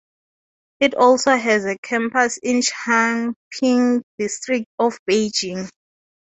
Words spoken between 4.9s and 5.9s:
Beijing.